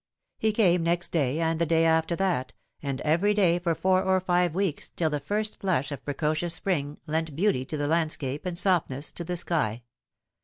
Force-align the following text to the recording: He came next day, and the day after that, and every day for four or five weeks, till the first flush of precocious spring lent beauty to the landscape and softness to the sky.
He 0.39 0.51
came 0.51 0.81
next 0.81 1.09
day, 1.11 1.39
and 1.39 1.59
the 1.61 1.65
day 1.67 1.85
after 1.85 2.15
that, 2.15 2.53
and 2.81 3.01
every 3.01 3.35
day 3.35 3.59
for 3.59 3.75
four 3.75 4.01
or 4.01 4.19
five 4.19 4.55
weeks, 4.55 4.89
till 4.89 5.11
the 5.11 5.19
first 5.19 5.59
flush 5.59 5.91
of 5.91 6.03
precocious 6.03 6.55
spring 6.55 6.97
lent 7.05 7.35
beauty 7.35 7.65
to 7.65 7.77
the 7.77 7.85
landscape 7.85 8.47
and 8.47 8.57
softness 8.57 9.11
to 9.11 9.23
the 9.23 9.37
sky. 9.37 9.83